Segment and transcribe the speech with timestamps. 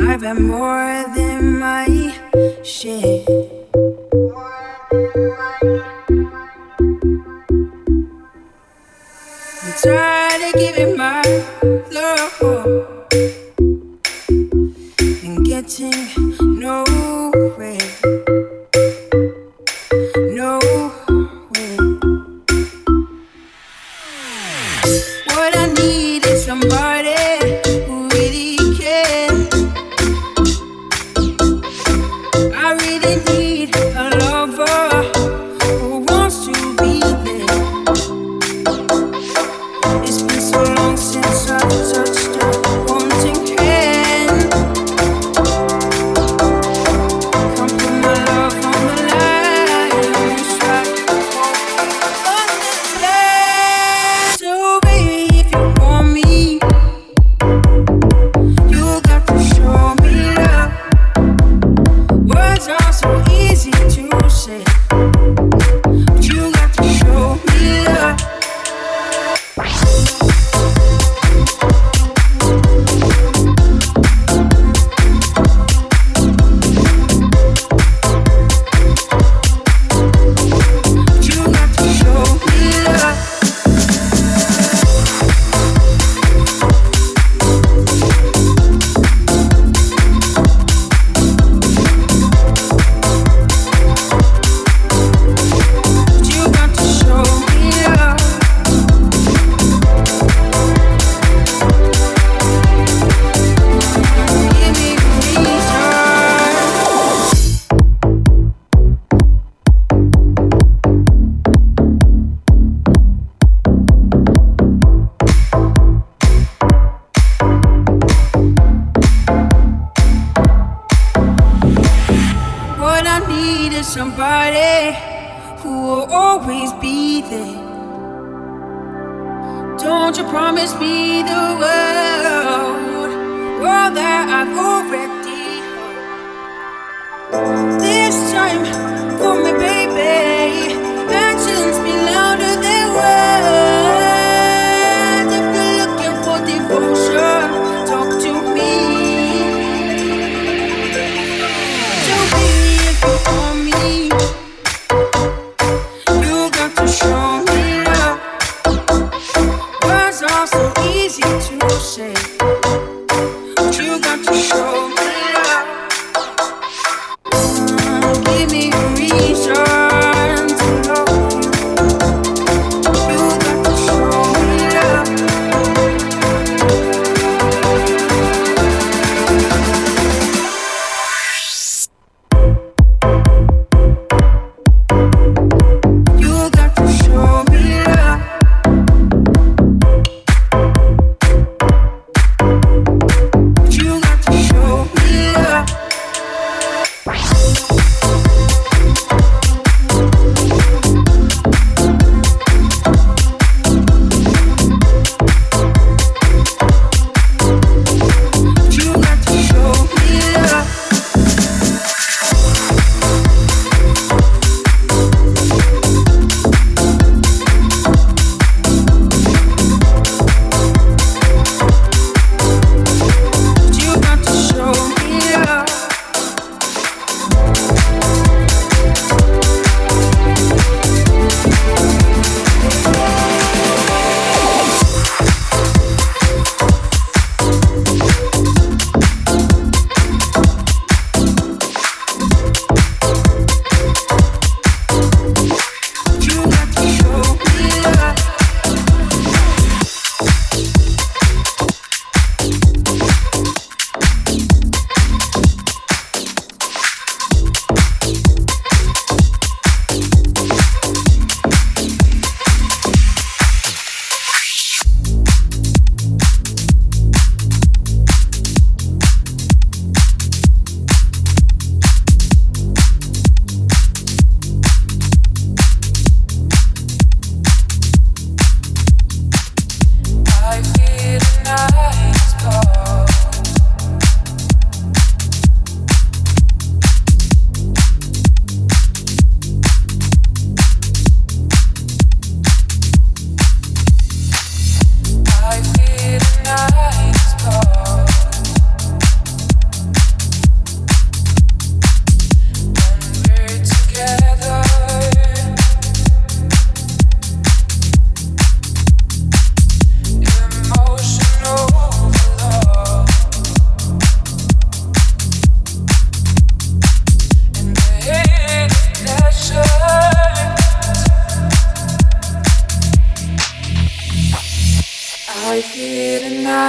[0.00, 2.14] I've had more than my
[2.62, 3.57] share.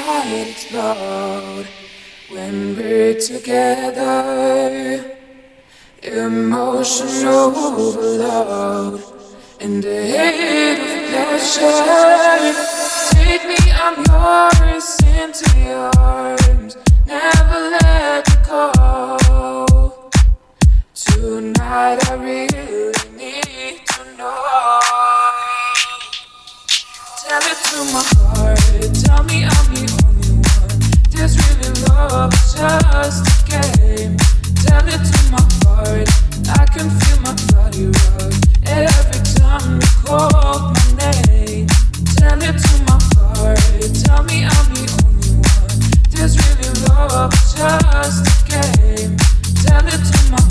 [0.02, 1.68] I explode
[2.30, 5.04] when we're together.
[6.02, 9.04] Emotional overload
[9.60, 12.54] and a hit of pleasure.
[13.12, 16.78] Take me, I'm yours, into your arms.
[17.06, 18.72] Never let go.
[20.94, 24.50] Tonight I really need to know.
[27.22, 28.60] Tell it to my heart.
[29.04, 29.89] Tell me I'm the
[38.66, 41.68] every time you call your name
[42.16, 43.60] tell it to my heart.
[44.06, 45.72] Tell me, i'll be on your word
[46.10, 49.18] just really love just came
[49.66, 50.50] tell it to my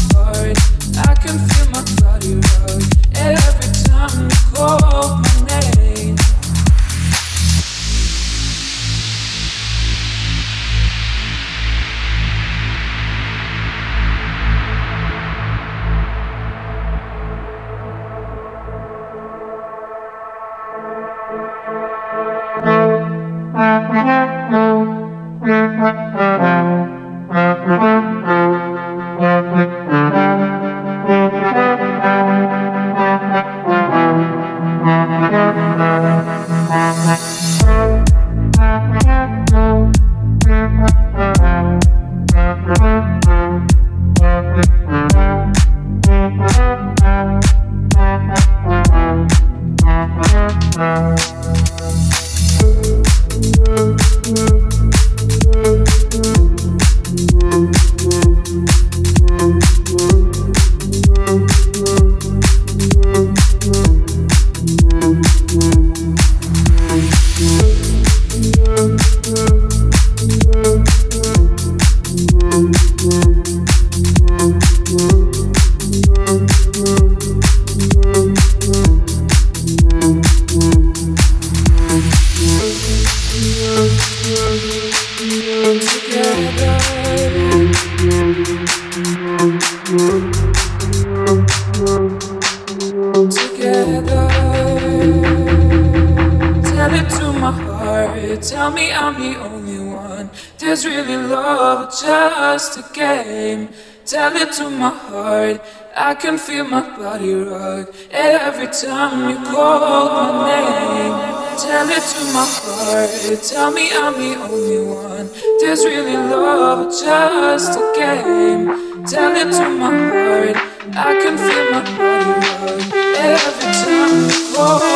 [106.19, 111.13] can feel my body rock every time you call my name.
[111.57, 113.11] Tell it to my heart.
[113.45, 115.31] Tell me I'm the only one.
[115.61, 119.05] There's really love, just a game.
[119.05, 120.57] Tell it to my heart.
[120.97, 122.83] I can feel my body rock
[123.17, 124.93] every time you call my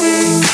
[0.00, 0.44] name.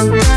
[0.00, 0.29] Thank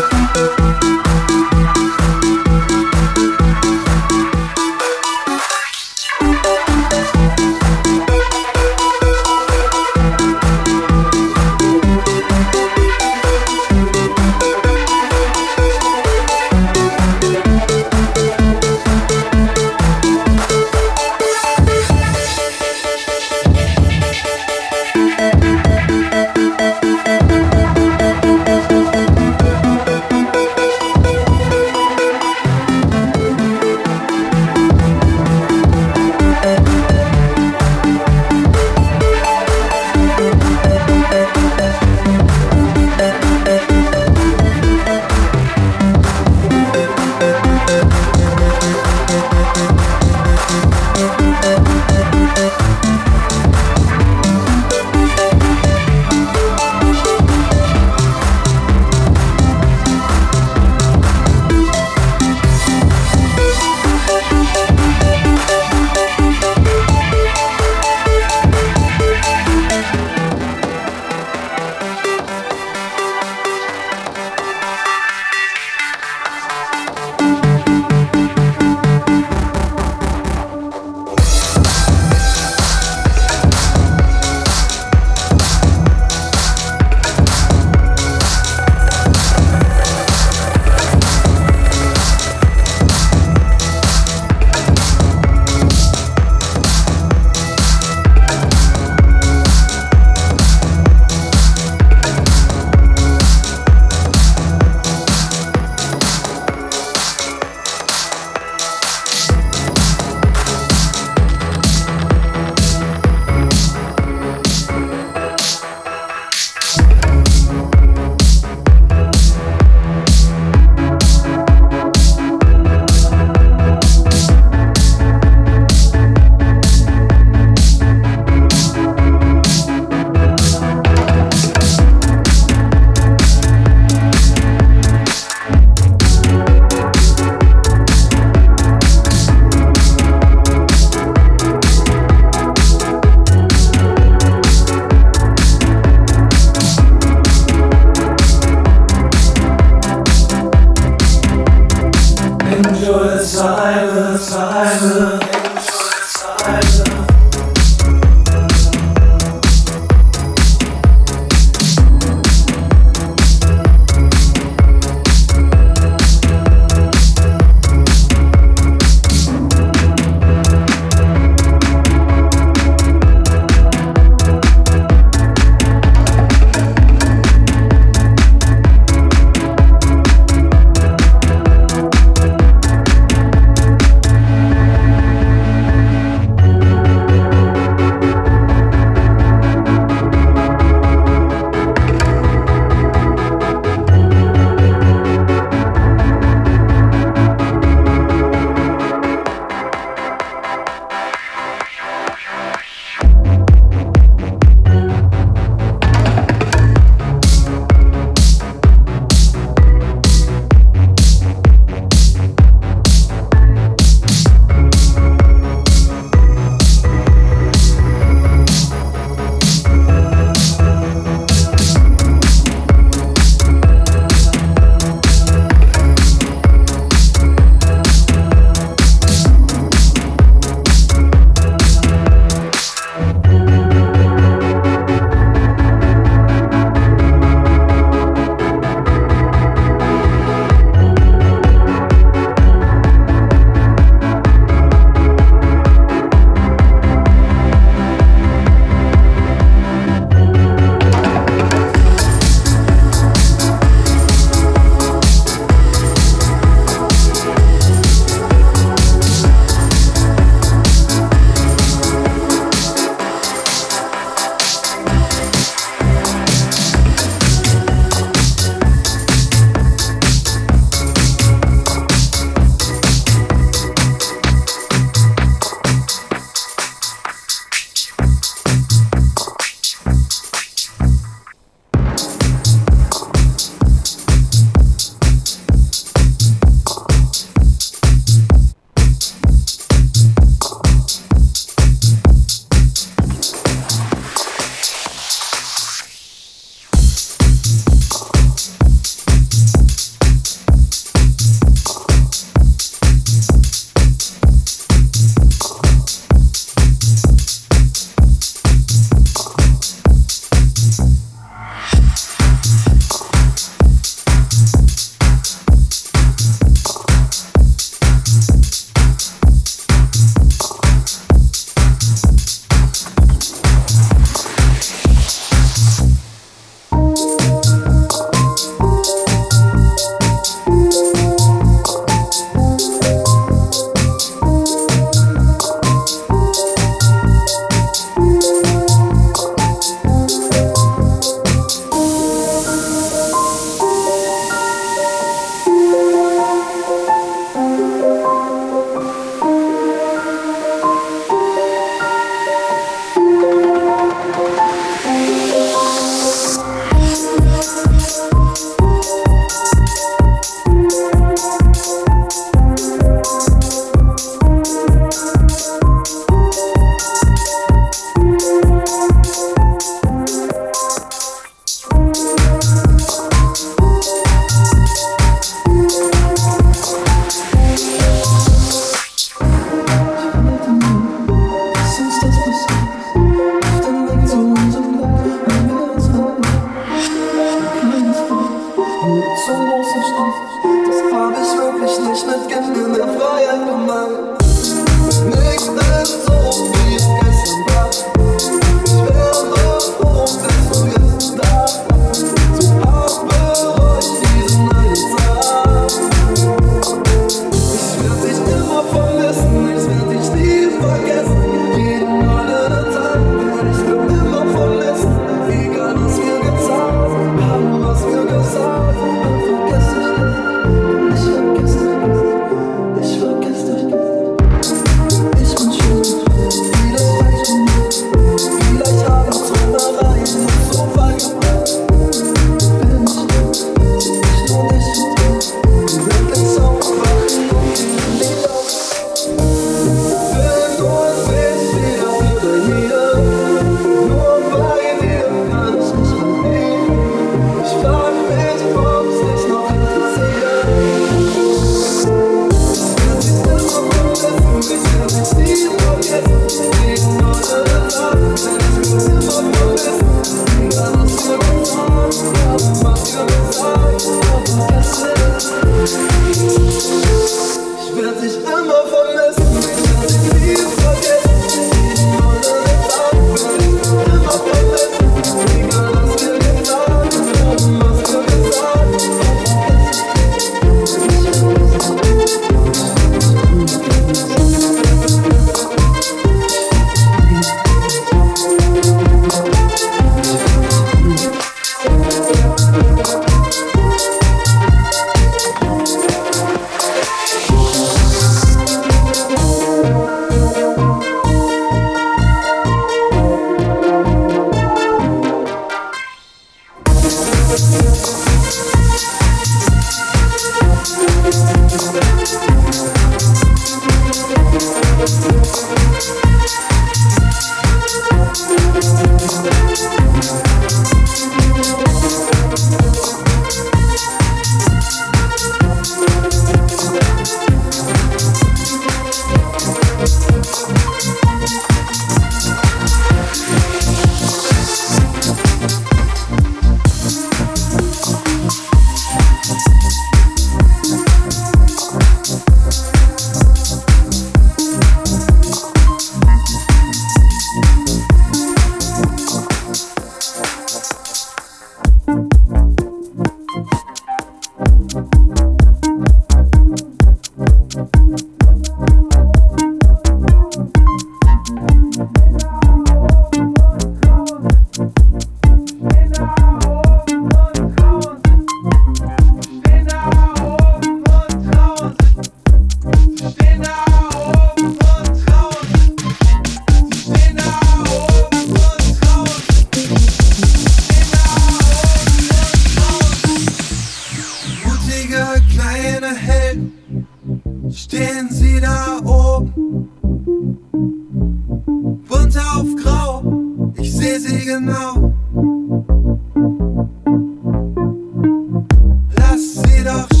[599.71, 600.00] dag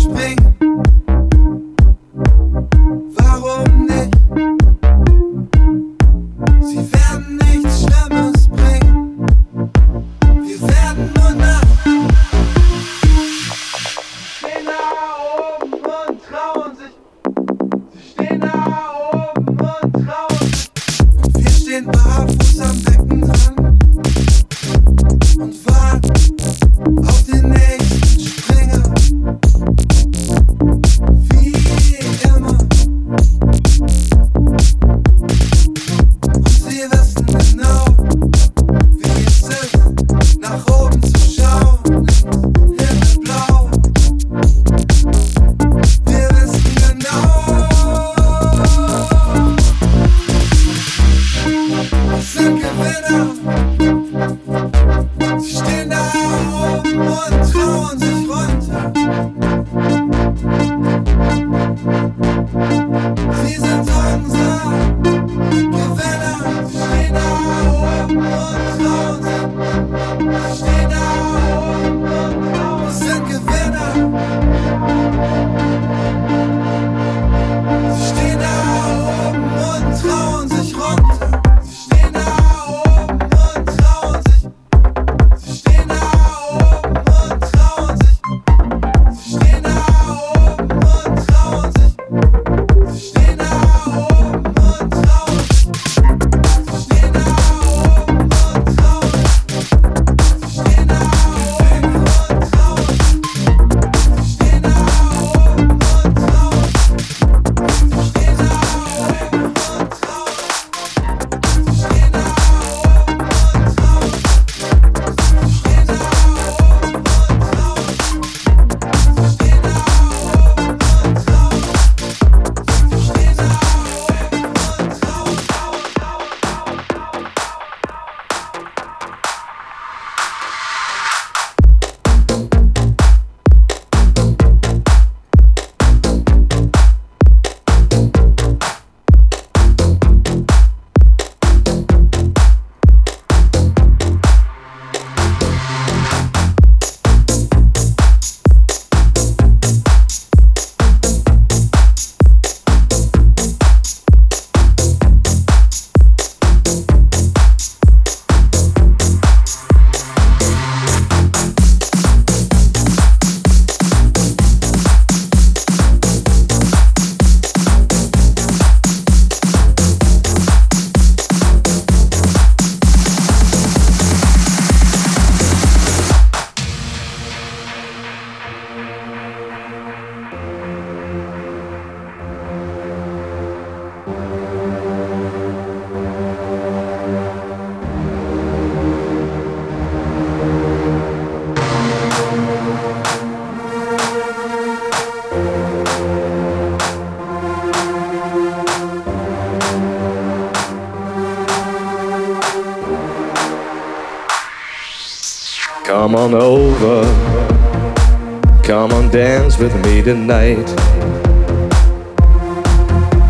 [209.61, 210.67] with me tonight.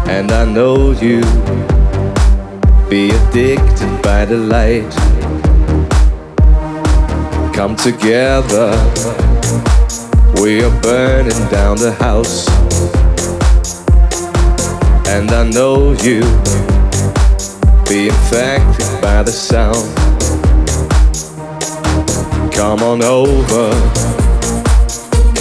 [0.07, 1.19] And I know you
[2.89, 4.93] be addicted by the light.
[7.53, 8.71] Come together,
[10.41, 12.47] we are burning down the house.
[15.09, 16.21] And I know you
[17.89, 19.84] be affected by the sound.
[22.53, 24.11] Come on over.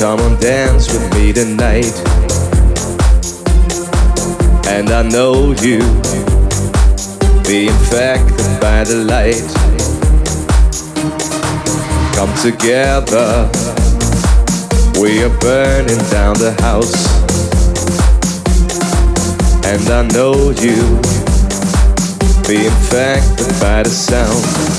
[0.00, 1.92] Come and dance with me tonight.
[4.66, 5.80] And I know you
[7.44, 9.44] be infected by the light.
[12.16, 13.50] Come together,
[14.98, 16.96] we are burning down the house.
[19.66, 20.96] And I know you
[22.48, 24.69] be infected by the sound.